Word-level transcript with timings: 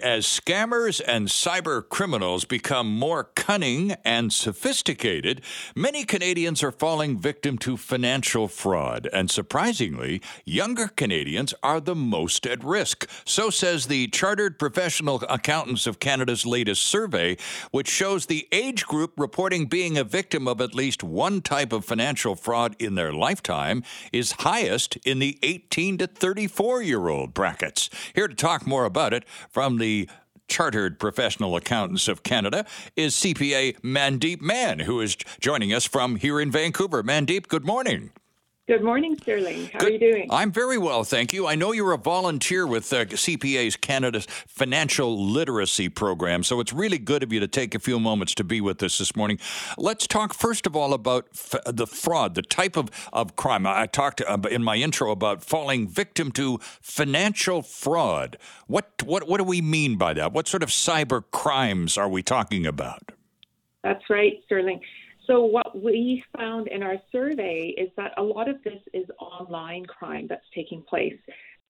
As 0.00 0.26
scammers 0.26 1.00
and 1.04 1.26
cyber 1.26 1.82
criminals 1.88 2.44
become 2.44 2.86
more 2.86 3.24
cunning 3.34 3.96
and 4.04 4.32
sophisticated, 4.32 5.40
many 5.74 6.04
Canadians 6.04 6.62
are 6.62 6.70
falling 6.70 7.18
victim 7.18 7.58
to 7.58 7.76
financial 7.76 8.46
fraud. 8.46 9.08
And 9.12 9.28
surprisingly, 9.28 10.22
younger 10.44 10.86
Canadians 10.86 11.52
are 11.64 11.80
the 11.80 11.96
most 11.96 12.46
at 12.46 12.62
risk. 12.62 13.10
So 13.24 13.50
says 13.50 13.86
the 13.86 14.06
Chartered 14.06 14.56
Professional 14.56 15.20
Accountants 15.28 15.88
of 15.88 15.98
Canada's 15.98 16.46
latest 16.46 16.86
survey, 16.86 17.36
which 17.72 17.88
shows 17.88 18.26
the 18.26 18.46
age 18.52 18.86
group 18.86 19.14
reporting 19.16 19.66
being 19.66 19.98
a 19.98 20.04
victim 20.04 20.46
of 20.46 20.60
at 20.60 20.76
least 20.76 21.02
one 21.02 21.40
type 21.40 21.72
of 21.72 21.84
financial 21.84 22.36
fraud 22.36 22.76
in 22.78 22.94
their 22.94 23.12
lifetime 23.12 23.82
is 24.12 24.30
highest 24.30 24.94
in 24.98 25.18
the 25.18 25.40
18 25.42 25.98
to 25.98 26.06
34 26.06 26.82
year 26.82 27.08
old 27.08 27.34
brackets. 27.34 27.90
Here 28.14 28.28
to 28.28 28.34
talk 28.36 28.64
more 28.64 28.84
about 28.84 29.12
it 29.12 29.24
from 29.50 29.78
the 29.78 29.87
the 29.88 30.06
Chartered 30.48 30.98
Professional 30.98 31.56
Accountants 31.56 32.08
of 32.08 32.22
Canada 32.22 32.66
is 32.94 33.14
CPA 33.14 33.80
Mandeep 33.80 34.42
Mann, 34.42 34.80
who 34.80 35.00
is 35.00 35.16
joining 35.40 35.72
us 35.72 35.86
from 35.86 36.16
here 36.16 36.38
in 36.38 36.50
Vancouver. 36.50 37.02
Mandeep, 37.02 37.48
good 37.48 37.64
morning. 37.64 38.10
Good 38.68 38.84
morning, 38.84 39.16
Sterling. 39.16 39.70
How 39.72 39.78
Good. 39.78 39.88
are 39.88 39.92
you 39.92 39.98
doing? 39.98 40.28
I'm 40.30 40.52
very 40.52 40.76
well, 40.76 41.02
thank 41.02 41.32
you. 41.32 41.46
I 41.46 41.54
know 41.54 41.72
you're 41.72 41.92
a 41.92 41.96
volunteer 41.96 42.66
with 42.66 42.92
uh, 42.92 43.06
CPA's 43.06 43.76
Canada's 43.76 44.26
Financial 44.46 45.18
Literacy 45.18 45.88
Program, 45.88 46.42
so 46.42 46.60
it's 46.60 46.70
really 46.70 46.98
good 46.98 47.22
of 47.22 47.32
you 47.32 47.40
to 47.40 47.48
take 47.48 47.74
a 47.74 47.78
few 47.78 47.98
moments 47.98 48.34
to 48.34 48.44
be 48.44 48.60
with 48.60 48.82
us 48.82 48.98
this 48.98 49.16
morning. 49.16 49.38
Let's 49.78 50.06
talk 50.06 50.34
first 50.34 50.66
of 50.66 50.76
all 50.76 50.92
about 50.92 51.28
f- 51.32 51.54
the 51.64 51.86
fraud, 51.86 52.34
the 52.34 52.42
type 52.42 52.76
of, 52.76 52.90
of 53.10 53.36
crime. 53.36 53.66
I 53.66 53.86
talked 53.86 54.20
uh, 54.20 54.36
in 54.50 54.62
my 54.62 54.76
intro 54.76 55.12
about 55.12 55.42
falling 55.42 55.88
victim 55.88 56.30
to 56.32 56.58
financial 56.82 57.62
fraud. 57.62 58.36
What, 58.66 59.02
what, 59.02 59.26
what 59.26 59.38
do 59.38 59.44
we 59.44 59.62
mean 59.62 59.96
by 59.96 60.12
that? 60.12 60.34
What 60.34 60.46
sort 60.46 60.62
of 60.62 60.68
cyber 60.68 61.24
crimes 61.30 61.96
are 61.96 62.10
we 62.10 62.22
talking 62.22 62.66
about? 62.66 63.12
That's 63.82 64.04
right, 64.10 64.34
Sterling. 64.44 64.82
So, 65.28 65.44
what 65.44 65.80
we 65.80 66.24
found 66.36 66.68
in 66.68 66.82
our 66.82 66.96
survey 67.12 67.74
is 67.76 67.90
that 67.98 68.12
a 68.16 68.22
lot 68.22 68.48
of 68.48 68.56
this 68.64 68.80
is 68.94 69.04
online 69.20 69.84
crime 69.84 70.26
that's 70.26 70.44
taking 70.54 70.82
place. 70.82 71.18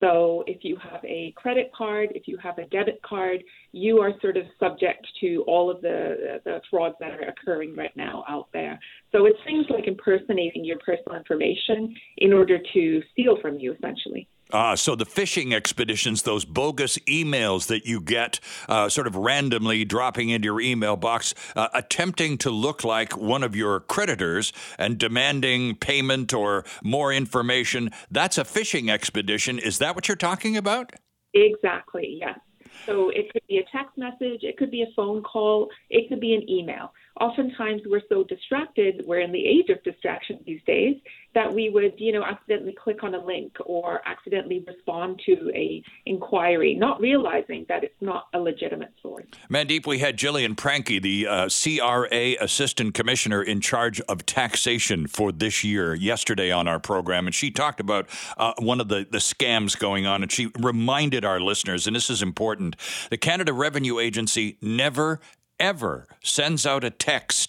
So, 0.01 0.45
if 0.47 0.59
you 0.63 0.77
have 0.77 1.05
a 1.05 1.33
credit 1.37 1.73
card, 1.77 2.11
if 2.15 2.29
you 2.29 2.39
have 2.41 2.59
a 2.59 2.67
debit 2.67 3.03
card, 3.03 3.43
you 3.73 3.99
are 3.99 4.13
sort 4.21 4.37
of 4.37 4.45
subject 4.61 5.05
to 5.23 5.43
all 5.49 5.73
of 5.73 5.83
the, 5.83 6.41
the 6.45 6.61
frauds 6.71 6.95
that 7.01 7.11
are 7.11 7.29
occurring 7.29 7.75
right 7.75 7.97
now 7.97 8.25
out 8.29 8.47
there. 8.53 8.79
So, 9.11 9.27
it's 9.27 9.39
things 9.45 9.67
like 9.71 9.89
impersonating 9.89 10.65
your 10.65 10.79
personal 10.79 11.19
information 11.19 11.97
in 12.19 12.33
order 12.33 12.59
to 12.75 13.03
steal 13.11 13.41
from 13.43 13.59
you, 13.59 13.73
essentially. 13.73 14.29
Ah, 14.51 14.75
so 14.75 14.95
the 14.95 15.05
phishing 15.05 15.53
expeditions, 15.53 16.23
those 16.23 16.47
bogus 16.47 16.97
emails 17.07 17.67
that 17.67 17.85
you 17.85 18.01
get 18.01 18.41
uh, 18.67 18.89
sort 18.89 19.07
of 19.07 19.15
randomly 19.15 19.85
dropping 19.85 20.31
into 20.31 20.47
your 20.47 20.59
email 20.59 20.97
box, 20.97 21.35
uh, 21.55 21.69
attempting 21.75 22.39
to 22.39 22.51
look 22.51 22.83
like 22.83 23.15
one 23.15 23.43
of 23.43 23.55
your 23.55 23.81
creditors 23.81 24.55
and 24.79 24.97
demanding 24.97 25.75
payment 25.75 26.33
or 26.33 26.65
more 26.83 27.13
information, 27.13 27.91
that's 28.11 28.39
a 28.39 28.45
phishing 28.45 28.89
expedition. 28.91 29.59
Is 29.59 29.79
that 29.79 29.95
what 29.95 30.09
you're 30.09 30.17
talking 30.17 30.57
about? 30.57 30.93
Exactly, 31.35 32.17
yes. 32.19 32.39
So 32.87 33.11
it 33.11 33.31
could 33.31 33.43
be 33.49 33.59
a 33.59 33.65
text 33.71 33.99
message, 33.99 34.45
it 34.45 34.57
could 34.57 34.71
be 34.71 34.81
a 34.81 34.91
phone 34.97 35.23
call, 35.23 35.69
it 35.91 36.09
could 36.09 36.21
be 36.21 36.35
an 36.35 36.49
email. 36.49 36.95
Oftentimes 37.21 37.83
we're 37.85 38.01
so 38.09 38.25
distracted, 38.25 39.03
we're 39.05 39.21
in 39.21 39.33
the 39.33 39.45
age 39.45 39.69
of 39.69 39.83
distraction 39.83 40.39
these 40.47 40.63
days, 40.67 40.97
that 41.39 41.55
we 41.55 41.71
would, 41.71 41.95
you 41.99 42.11
know, 42.11 42.25
accidentally 42.25 42.73
click 42.73 43.05
on 43.05 43.15
a 43.15 43.25
link 43.25 43.57
or 43.65 44.01
accidentally 44.07 44.65
respond 44.67 45.21
to 45.25 45.53
a 45.55 45.81
inquiry, 46.05 46.75
not 46.75 47.01
realizing 47.01 47.65
that 47.69 47.85
it's 47.85 47.95
not 48.01 48.27
a 48.35 48.41
legitimate 48.41 48.93
source. 49.01 49.25
Mandeep, 49.49 49.87
we 49.87 50.01
had 50.01 50.17
Gillian 50.17 50.57
Pranke, 50.57 51.01
the 51.01 51.29
uh, 51.29 51.49
CRA 51.49 52.45
Assistant 52.45 52.93
Commissioner 52.93 53.41
in 53.41 53.61
charge 53.61 54.01
of 54.03 54.27
taxation 54.27 55.07
for 55.07 55.31
this 55.31 55.63
year, 55.63 55.95
yesterday 55.95 56.51
on 56.51 56.67
our 56.67 56.81
program, 56.81 57.27
and 57.27 57.35
she 57.35 57.53
talked 57.53 57.79
about 57.79 58.09
uh, 58.37 58.55
one 58.59 58.81
of 58.81 58.89
the, 58.89 59.07
the 59.09 59.19
scams 59.19 59.79
going 59.79 60.07
on, 60.07 60.23
and 60.23 60.33
she 60.33 60.51
reminded 60.59 61.25
our 61.25 61.39
listeners, 61.39 61.87
and 61.87 61.95
this 61.95 62.11
is 62.11 62.21
important, 62.21 62.75
the 63.11 63.17
Canada 63.17 63.53
Revenue 63.53 64.01
Agency 64.01 64.59
never 64.61 65.21
ever 65.61 66.07
sends 66.23 66.65
out 66.65 66.85
a 66.85 66.91
text 66.91 67.48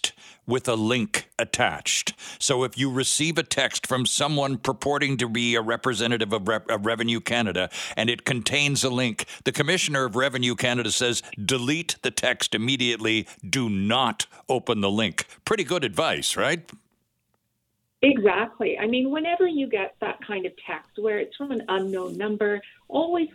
with 0.50 0.68
a 0.68 0.74
link 0.74 1.30
attached. 1.38 2.12
So 2.38 2.64
if 2.64 2.76
you 2.76 2.90
receive 2.90 3.38
a 3.38 3.42
text 3.42 3.86
from 3.86 4.04
someone 4.04 4.58
purporting 4.58 5.16
to 5.18 5.28
be 5.28 5.54
a 5.54 5.62
representative 5.62 6.32
of, 6.32 6.46
Re- 6.46 6.58
of, 6.68 6.84
Revenue 6.84 7.20
Canada 7.20 7.70
and 7.96 8.10
it 8.10 8.24
contains 8.24 8.84
a 8.84 8.90
link, 8.90 9.24
the 9.44 9.52
Commissioner 9.52 10.04
of 10.04 10.16
Revenue 10.16 10.54
Canada 10.54 10.90
says 10.90 11.22
delete 11.42 11.96
the 12.02 12.10
text 12.10 12.54
immediately. 12.54 13.26
Do 13.48 13.70
not 13.70 14.26
open 14.48 14.80
the 14.80 14.90
link. 14.90 15.26
Pretty 15.44 15.64
good 15.64 15.84
advice, 15.84 16.36
right? 16.36 16.70
Exactly. 18.02 18.78
I 18.78 18.86
mean, 18.86 19.10
whenever 19.10 19.46
you 19.46 19.68
get 19.68 19.94
that 20.00 20.18
kind 20.26 20.46
of 20.46 20.52
text 20.66 20.98
where 20.98 21.18
it's 21.18 21.36
from 21.36 21.50
an 21.50 21.62
unknown 21.68 22.16
number, 22.16 22.60
always 22.88 23.28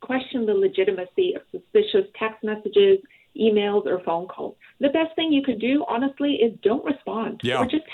question 0.00 0.44
the 0.44 0.52
legitimacy 0.52 1.34
of 1.34 1.42
suspicious 1.50 2.06
text 2.18 2.44
messages 2.44 2.98
emails, 3.40 3.86
or 3.86 4.00
phone 4.04 4.26
calls. 4.26 4.56
The 4.80 4.88
best 4.88 5.14
thing 5.16 5.32
you 5.32 5.42
could 5.42 5.60
do, 5.60 5.84
honestly, 5.88 6.34
is 6.34 6.52
don't 6.62 6.84
respond. 6.84 7.40
Yeah. 7.42 7.58
Or 7.58 7.66
just 7.66 7.84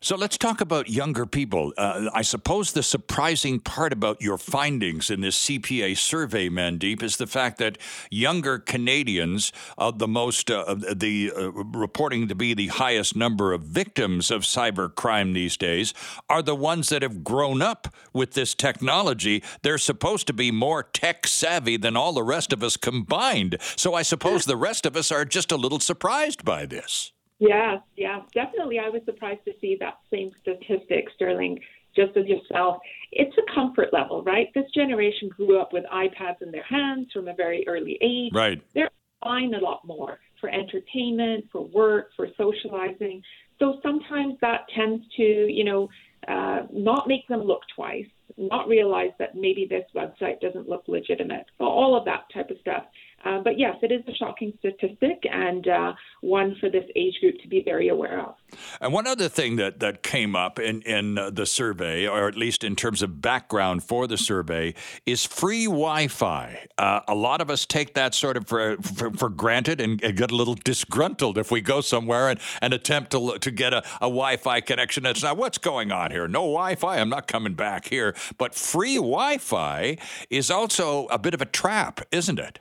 so 0.00 0.16
let's 0.16 0.38
talk 0.38 0.60
about 0.60 0.88
younger 0.88 1.26
people. 1.26 1.72
Uh, 1.76 2.08
I 2.12 2.22
suppose 2.22 2.72
the 2.72 2.82
surprising 2.82 3.60
part 3.60 3.92
about 3.92 4.22
your 4.22 4.38
findings 4.38 5.10
in 5.10 5.20
this 5.20 5.38
CPA 5.46 5.96
survey, 5.96 6.48
Mandeep, 6.48 7.02
is 7.02 7.16
the 7.16 7.26
fact 7.26 7.58
that 7.58 7.78
younger 8.10 8.58
Canadians, 8.58 9.52
uh, 9.76 9.90
the 9.90 10.08
most, 10.08 10.50
uh, 10.50 10.74
the 10.74 11.32
uh, 11.36 11.50
reporting 11.52 12.28
to 12.28 12.34
be 12.34 12.54
the 12.54 12.68
highest 12.68 13.16
number 13.16 13.52
of 13.52 13.62
victims 13.62 14.30
of 14.30 14.42
cyber 14.42 14.94
crime 14.94 15.32
these 15.32 15.56
days, 15.56 15.94
are 16.28 16.42
the 16.42 16.54
ones 16.54 16.88
that 16.90 17.02
have 17.02 17.24
grown 17.24 17.60
up 17.60 17.88
with 18.12 18.34
this 18.34 18.54
technology. 18.54 19.42
They're 19.62 19.78
supposed 19.78 20.26
to 20.28 20.32
be 20.32 20.50
more 20.50 20.82
tech 20.82 21.26
savvy 21.26 21.76
than 21.76 21.96
all 21.96 22.12
the 22.12 22.22
rest 22.22 22.52
of 22.52 22.62
us 22.62 22.76
combined. 22.76 23.56
So 23.76 23.94
I 23.94 24.02
suppose 24.02 24.44
the 24.44 24.56
rest 24.56 24.86
of 24.86 24.96
us 24.96 25.10
are 25.10 25.24
just 25.24 25.52
a 25.52 25.56
little 25.56 25.80
surprised 25.80 26.44
by 26.44 26.66
this. 26.66 27.12
Yes, 27.38 27.80
yes, 27.96 28.22
definitely. 28.34 28.78
I 28.78 28.88
was 28.88 29.02
surprised 29.04 29.44
to 29.44 29.52
see 29.60 29.76
that 29.80 29.98
same 30.12 30.30
statistic, 30.40 31.08
Sterling, 31.14 31.60
just 31.94 32.16
as 32.16 32.26
yourself. 32.26 32.78
It's 33.12 33.36
a 33.38 33.54
comfort 33.54 33.92
level, 33.92 34.22
right? 34.24 34.48
This 34.54 34.64
generation 34.74 35.28
grew 35.28 35.60
up 35.60 35.72
with 35.72 35.84
iPads 35.92 36.42
in 36.42 36.50
their 36.50 36.64
hands 36.64 37.08
from 37.12 37.28
a 37.28 37.34
very 37.34 37.66
early 37.66 37.98
age. 38.00 38.32
Right. 38.34 38.60
They're 38.74 38.90
buying 39.22 39.54
a 39.54 39.58
lot 39.58 39.84
more 39.84 40.18
for 40.40 40.48
entertainment, 40.48 41.46
for 41.50 41.62
work, 41.66 42.10
for 42.16 42.28
socializing. 42.36 43.22
So 43.58 43.78
sometimes 43.82 44.36
that 44.40 44.66
tends 44.74 45.04
to, 45.16 45.22
you 45.22 45.64
know, 45.64 45.88
uh, 46.26 46.66
not 46.72 47.08
make 47.08 47.26
them 47.28 47.40
look 47.42 47.62
twice, 47.74 48.06
not 48.36 48.68
realize 48.68 49.10
that 49.18 49.34
maybe 49.34 49.66
this 49.68 49.84
website 49.94 50.40
doesn't 50.40 50.68
look 50.68 50.84
legitimate, 50.86 51.46
all 51.58 51.96
of 51.96 52.04
that 52.04 52.24
type 52.32 52.50
of 52.50 52.58
stuff. 52.60 52.84
Uh, 53.24 53.40
but 53.40 53.58
yes, 53.58 53.76
it 53.82 53.90
is 53.90 54.02
a 54.06 54.14
shocking 54.14 54.52
statistic 54.60 55.24
and 55.30 55.66
uh, 55.66 55.92
one 56.20 56.56
for 56.60 56.70
this 56.70 56.84
age 56.94 57.14
group 57.20 57.34
to 57.42 57.48
be 57.48 57.62
very 57.62 57.88
aware 57.88 58.20
of. 58.20 58.34
And 58.80 58.92
one 58.92 59.06
other 59.06 59.28
thing 59.28 59.56
that, 59.56 59.80
that 59.80 60.02
came 60.02 60.36
up 60.36 60.58
in, 60.58 60.82
in 60.82 61.18
uh, 61.18 61.30
the 61.30 61.44
survey, 61.44 62.06
or 62.06 62.28
at 62.28 62.36
least 62.36 62.62
in 62.62 62.76
terms 62.76 63.02
of 63.02 63.20
background 63.20 63.82
for 63.82 64.06
the 64.06 64.16
survey, 64.16 64.74
is 65.04 65.24
free 65.24 65.64
Wi 65.64 66.06
Fi. 66.08 66.68
Uh, 66.78 67.00
a 67.08 67.14
lot 67.14 67.40
of 67.40 67.50
us 67.50 67.66
take 67.66 67.94
that 67.94 68.14
sort 68.14 68.36
of 68.36 68.46
for, 68.46 68.76
for, 68.76 69.10
for 69.12 69.28
granted 69.28 69.80
and, 69.80 70.02
and, 70.02 70.16
get 70.16 70.30
a 70.30 70.36
little 70.36 70.54
disgruntled 70.54 71.38
if 71.38 71.50
we 71.50 71.60
go 71.60 71.80
somewhere 71.80 72.28
and, 72.28 72.40
and 72.62 72.72
attempt 72.72 73.10
to, 73.10 73.38
to 73.38 73.50
get 73.50 73.72
a, 73.72 73.78
a 73.96 74.08
Wi 74.08 74.36
Fi 74.36 74.60
connection. 74.60 75.04
It's 75.06 75.22
not 75.22 75.36
what's 75.36 75.58
going 75.58 75.92
on 75.92 76.10
here? 76.10 76.28
No 76.28 76.40
Wi 76.40 76.76
Fi. 76.76 76.98
I'm 76.98 77.08
not 77.08 77.26
coming 77.26 77.54
back 77.54 77.88
here. 77.88 78.14
But 78.38 78.54
free 78.54 78.96
Wi 78.96 79.38
Fi 79.38 79.98
is 80.30 80.50
also 80.50 81.06
a 81.06 81.18
bit 81.18 81.34
of 81.34 81.42
a 81.42 81.46
trap, 81.46 82.00
isn't 82.12 82.38
it? 82.38 82.60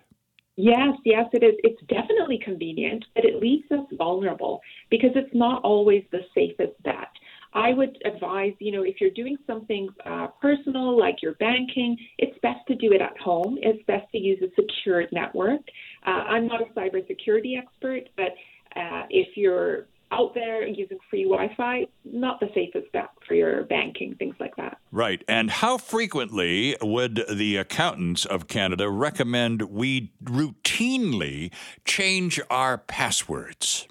Yes, 0.58 0.96
yes, 1.06 1.26
it 1.34 1.44
is. 1.44 1.54
It's 1.64 1.80
definitely 1.88 2.40
convenient, 2.44 3.06
but 3.14 3.24
it 3.26 3.40
leaves 3.40 3.72
us 3.72 3.86
vulnerable 3.96 4.60
because 4.90 5.12
it's 5.16 5.34
not 5.34 5.64
always 5.64 6.04
the 6.12 6.22
safest 6.34 6.74
bet. 6.84 7.10
I 7.54 7.74
would 7.74 7.98
advise, 8.06 8.54
you 8.60 8.72
know, 8.72 8.82
if 8.84 9.00
you're 9.00 9.12
doing 9.12 9.38
something 9.46 9.88
uh, 10.06 10.28
personal 10.42 10.98
like 11.00 11.22
your 11.22 11.34
banking, 11.36 11.96
it's 12.18 12.38
best 12.42 12.66
to 12.70 12.76
do 12.76 12.92
it 12.92 13.02
at 13.02 13.18
home. 13.20 13.58
It's 13.62 13.84
best 13.86 14.12
to 14.12 14.18
use 14.18 14.42
a 14.42 14.50
secured 14.60 15.10
network. 15.12 15.62
Uh, 16.06 16.10
I'm 16.10 16.48
not 16.48 16.62
a 16.62 16.66
cybersecurity 16.74 17.58
expert, 17.58 18.10
but 18.18 18.34
uh, 18.76 19.04
if 19.12 19.38
you're 19.38 19.86
out 20.12 20.34
there 20.34 20.66
using 20.66 20.98
free 21.10 21.24
Wi 21.24 21.54
Fi, 21.56 21.88
not 22.06 22.40
the 22.40 22.50
safest 22.54 22.92
bet 22.92 23.10
for 23.28 23.34
your 23.34 23.64
banking, 23.64 24.16
things 24.16 24.36
like 24.40 24.56
that. 24.56 24.78
Right. 24.92 25.24
And 25.28 25.50
how 25.50 25.78
frequently 25.78 26.76
would 26.82 27.24
the 27.32 27.58
accountants 27.58 28.26
of 28.26 28.48
Canada 28.48 28.90
recommend 28.90 29.64
we 29.64 30.14
routinely 30.24 31.52
change 31.86 32.40
our 32.50 32.78
passwords? 32.78 33.88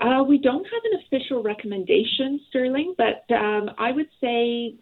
Uh, 0.00 0.24
we 0.26 0.38
don't 0.38 0.64
have 0.64 0.82
an 0.92 1.00
official 1.06 1.42
recommendation, 1.42 2.40
Sterling, 2.48 2.94
but 2.96 3.24
um, 3.34 3.70
I 3.76 3.92
would 3.92 4.08
say, 4.20 4.74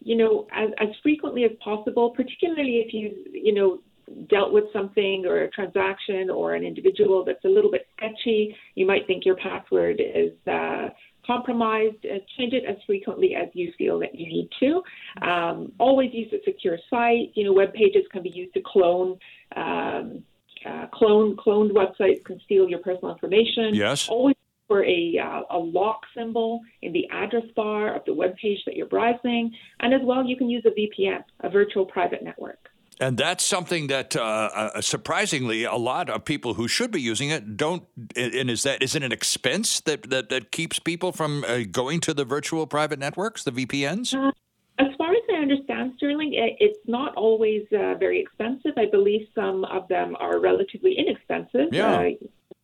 you 0.00 0.16
know, 0.16 0.46
as, 0.52 0.70
as 0.80 0.88
frequently 1.02 1.44
as 1.44 1.50
possible, 1.62 2.10
particularly 2.10 2.78
if 2.78 2.94
you, 2.94 3.14
you 3.30 3.52
know, 3.52 3.80
dealt 4.28 4.52
with 4.52 4.64
something 4.72 5.24
or 5.26 5.42
a 5.42 5.50
transaction 5.50 6.30
or 6.30 6.54
an 6.54 6.64
individual 6.64 7.24
that's 7.24 7.44
a 7.44 7.48
little 7.48 7.70
bit 7.70 7.86
sketchy, 8.04 8.56
you 8.74 8.86
might 8.86 9.06
think 9.06 9.24
your 9.24 9.36
password 9.36 10.00
is 10.00 10.32
uh, 10.46 10.88
compromised. 11.26 12.04
Uh, 12.04 12.18
change 12.36 12.52
it 12.52 12.64
as 12.68 12.76
frequently 12.86 13.34
as 13.34 13.48
you 13.52 13.72
feel 13.76 13.98
that 14.00 14.14
you 14.14 14.26
need 14.26 14.48
to. 14.60 14.82
Um, 15.26 15.72
always 15.78 16.12
use 16.12 16.32
a 16.32 16.42
secure 16.44 16.78
site. 16.90 17.32
You 17.34 17.44
know, 17.44 17.52
web 17.52 17.72
pages 17.72 18.04
can 18.12 18.22
be 18.22 18.30
used 18.30 18.54
to 18.54 18.62
clone. 18.64 19.18
Um, 19.56 20.22
uh, 20.66 20.86
clone 20.92 21.36
cloned 21.36 21.72
websites 21.72 22.24
can 22.24 22.40
steal 22.44 22.68
your 22.68 22.78
personal 22.78 23.12
information. 23.12 23.74
Yes. 23.74 24.08
Always 24.08 24.36
for 24.66 24.82
a, 24.84 25.18
uh, 25.18 25.42
a 25.50 25.58
lock 25.58 26.00
symbol 26.16 26.60
in 26.80 26.90
the 26.92 27.06
address 27.10 27.44
bar 27.54 27.94
of 27.94 28.02
the 28.06 28.14
web 28.14 28.34
page 28.36 28.58
that 28.64 28.74
you're 28.74 28.86
browsing. 28.86 29.52
And 29.80 29.92
as 29.92 30.00
well, 30.02 30.24
you 30.24 30.36
can 30.38 30.48
use 30.48 30.64
a 30.64 30.70
VPN, 30.70 31.22
a 31.40 31.50
virtual 31.50 31.84
private 31.84 32.22
network. 32.24 32.63
And 33.00 33.18
that's 33.18 33.44
something 33.44 33.88
that 33.88 34.14
uh, 34.14 34.20
uh, 34.20 34.80
surprisingly 34.80 35.64
a 35.64 35.74
lot 35.74 36.08
of 36.08 36.24
people 36.24 36.54
who 36.54 36.68
should 36.68 36.90
be 36.90 37.00
using 37.00 37.30
it 37.30 37.56
don't. 37.56 37.84
And 38.16 38.50
is 38.50 38.62
that 38.62 38.82
is 38.82 38.94
it 38.94 39.02
an 39.02 39.12
expense 39.12 39.80
that 39.80 40.10
that, 40.10 40.28
that 40.28 40.52
keeps 40.52 40.78
people 40.78 41.10
from 41.12 41.44
uh, 41.44 41.60
going 41.70 42.00
to 42.00 42.14
the 42.14 42.24
virtual 42.24 42.66
private 42.66 42.98
networks, 42.98 43.42
the 43.42 43.50
VPNs? 43.50 44.14
Uh, 44.14 44.30
as 44.78 44.88
far 44.98 45.12
as 45.12 45.22
I 45.32 45.36
understand, 45.36 45.92
Sterling, 45.96 46.32
it's 46.34 46.78
not 46.86 47.14
always 47.14 47.62
uh, 47.72 47.94
very 47.94 48.20
expensive. 48.20 48.72
I 48.76 48.86
believe 48.86 49.28
some 49.34 49.64
of 49.64 49.86
them 49.88 50.16
are 50.18 50.40
relatively 50.40 50.98
inexpensive, 50.98 51.68
yeah. 51.72 51.94
Uh, 51.94 52.10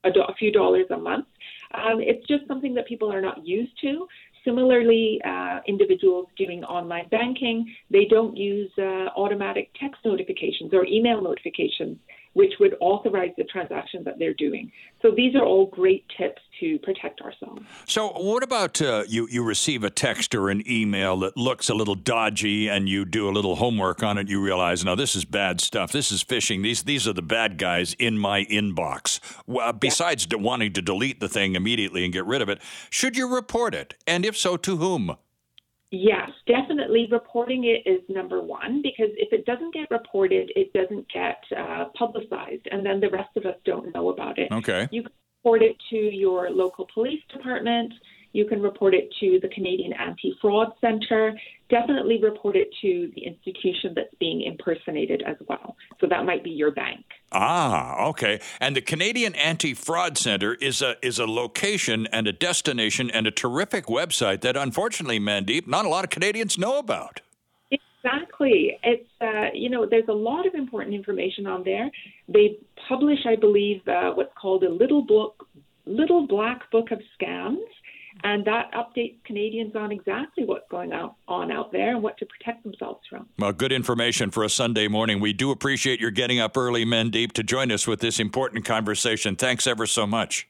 a, 0.03 0.11
do- 0.11 0.23
a 0.23 0.35
few 0.35 0.51
dollars 0.51 0.87
a 0.91 0.97
month. 0.97 1.27
Um, 1.73 2.01
it's 2.01 2.27
just 2.27 2.49
something 2.49 2.75
that 2.75 2.89
people 2.89 3.13
are 3.13 3.21
not 3.21 3.47
used 3.47 3.81
to. 3.83 4.09
Similarly, 4.45 5.21
uh, 5.25 5.61
individuals 5.67 6.27
doing 6.37 6.65
online 6.65 7.09
banking, 7.09 7.75
they 7.91 8.07
don't 8.07 8.37
use 8.37 8.71
uh, 8.79 9.09
automatic 9.17 9.71
text 9.79 10.01
notifications 10.05 10.73
or 10.73 10.87
email 10.87 11.21
notifications 11.21 11.99
which 12.35 12.53
would 12.61 12.77
authorize 12.81 13.31
the 13.37 13.45
transaction 13.45 14.05
that 14.05 14.19
they're 14.19 14.35
doing. 14.35 14.71
So 15.03 15.11
these 15.15 15.35
are 15.35 15.45
all 15.45 15.67
great 15.67 16.05
tips 16.17 16.41
to 16.61 16.79
protect 16.81 17.21
ourselves. 17.21 17.63
So 17.87 18.09
what 18.09 18.43
about 18.43 18.81
uh, 18.81 19.05
you? 19.09 19.27
You 19.31 19.43
receive 19.43 19.85
a 19.85 19.91
text 19.91 20.35
or 20.35 20.51
an 20.51 20.63
email 20.71 21.17
that 21.19 21.37
looks 21.37 21.69
a 21.69 21.75
little 21.75 21.95
dodgy, 21.95 22.69
and 22.69 22.89
you 22.89 23.05
do 23.05 23.29
a 23.29 23.33
little 23.33 23.57
homework 23.57 24.03
on 24.03 24.19
it. 24.19 24.29
You 24.29 24.41
realize, 24.41 24.85
no, 24.85 24.95
this 24.95 25.17
is 25.17 25.25
bad 25.25 25.61
stuff. 25.61 25.93
This 25.93 26.13
is 26.13 26.23
phishing. 26.23 26.63
These 26.63 26.85
these 26.85 27.09
are 27.09 27.13
the 27.13 27.23
bad 27.23 27.59
guys 27.59 27.95
in 27.95 28.19
my 28.19 28.45
inbox. 28.45 29.21
Well, 29.47 29.73
besides 29.73 30.27
yeah. 30.31 30.39
wanting 30.39 30.73
to 30.75 30.83
delete 30.83 31.21
the 31.21 31.29
thing 31.29 31.55
immediately 31.55 32.05
and 32.05 32.13
get 32.13 32.27
rid 32.27 32.43
of 32.43 32.49
it, 32.49 32.61
should 32.91 33.17
you 33.17 33.33
report 33.33 33.75
it? 33.75 33.95
And 34.07 34.25
if 34.25 34.37
so, 34.37 34.57
to 34.59 34.77
whom? 34.77 35.17
Yes, 35.93 36.31
definitely. 36.47 37.09
Reporting 37.11 37.65
it 37.65 37.89
is 37.89 38.01
number 38.09 38.41
one 38.41 38.81
because 38.81 39.11
if 39.17 39.33
it 39.33 39.45
doesn't 39.45 39.75
get 39.75 39.91
reported, 39.91 40.53
it 40.55 40.73
doesn't 40.73 41.07
get 41.13 41.43
uh, 41.59 41.87
publicized, 41.99 42.69
and 42.71 42.87
then 42.87 43.01
the 43.01 43.11
rest 43.11 43.31
of 43.37 43.45
us 43.45 43.57
don't 43.65 43.93
know 43.93 44.11
about 44.11 44.39
it. 44.39 44.53
Okay. 44.53 44.89
You 44.93 45.03
can 45.03 45.13
report 45.43 45.63
it 45.63 45.77
to 45.91 45.97
your 45.97 46.51
local 46.51 46.87
police 46.93 47.23
department. 47.33 47.93
You 48.33 48.45
can 48.45 48.63
report 48.63 48.95
it 48.95 49.13
to 49.19 49.41
the 49.43 49.49
Canadian 49.49 49.93
Anti 49.93 50.35
Fraud 50.41 50.69
Center. 50.81 51.37
Definitely 51.69 52.21
report 52.23 52.55
it 52.55 52.69
to 52.81 53.11
the 53.17 53.25
institution 53.25 53.93
that's 53.97 54.15
being 54.21 54.43
impersonated 54.43 55.23
as 55.27 55.37
well. 55.49 55.77
So 56.01 56.07
that 56.09 56.25
might 56.25 56.45
be 56.45 56.51
your 56.51 56.71
bank. 56.71 57.05
Ah, 57.33 58.05
okay. 58.07 58.41
And 58.61 58.77
the 58.77 58.81
Canadian 58.83 59.35
Anti 59.35 59.75
Fraud 59.75 60.17
Center 60.17 60.55
is 60.55 60.81
a 60.81 60.95
is 61.05 61.19
a 61.19 61.27
location 61.27 62.07
and 62.13 62.29
a 62.29 62.33
destination 62.33 63.11
and 63.11 63.27
a 63.27 63.33
terrific 63.33 63.87
website 63.87 64.43
that, 64.43 64.57
unfortunately, 64.57 65.19
Mandeep, 65.19 65.67
not 65.67 65.85
a 65.85 65.89
lot 65.89 66.05
of 66.05 66.11
Canadians 66.11 66.57
know 66.57 66.79
about. 66.79 67.23
Exactly. 68.41 68.79
It's 68.83 69.11
uh, 69.21 69.51
you 69.55 69.71
know 69.71 69.87
there's 69.89 70.09
a 70.09 70.13
lot 70.13 70.47
of 70.47 70.55
important 70.55 70.95
information 70.95 71.47
on 71.47 71.63
there. 71.65 71.91
They 72.29 72.59
publish, 72.89 73.19
I 73.27 73.37
believe, 73.37 73.87
uh, 73.87 74.13
what's 74.13 74.33
called 74.41 74.65
a 74.65 74.71
little 74.71 75.03
book, 75.03 75.47
little 75.87 76.27
black 76.27 76.71
book 76.71 76.91
of 76.91 77.01
scams 77.21 77.59
and 78.25 78.45
that 78.45 78.71
updates 78.73 79.17
Canadians 79.25 79.75
on 79.77 79.93
exactly 79.93 80.45
what's 80.45 80.69
going 80.71 80.93
on 80.93 81.53
out 81.53 81.73
there 81.73 81.95
and 81.95 82.03
what 82.03 82.19
to 82.19 82.27
protect 82.27 82.63
themselves 82.65 83.01
from. 83.09 83.27
Well, 83.39 83.53
good 83.53 83.73
information 83.73 84.31
for 84.31 84.43
a 84.45 84.49
Sunday 84.49 84.89
morning. 84.89 85.21
We 85.21 85.33
do 85.33 85.51
appreciate 85.51 86.01
your 86.01 86.11
getting 86.11 86.41
up 86.41 86.57
early, 86.57 86.85
Mandeep, 86.85 87.33
to 87.33 87.43
join 87.43 87.71
us 87.73 87.87
with 87.87 88.01
this 88.01 88.19
important 88.21 88.65
conversation. 88.65 89.37
Thanks 89.37 89.67
ever 89.67 89.87
so 89.87 90.07
much. 90.07 90.49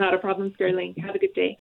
Not 0.00 0.14
a 0.14 0.18
problem, 0.18 0.52
Sterling. 0.54 0.94
Have 1.04 1.14
a 1.14 1.18
good 1.18 1.34
day. 1.34 1.54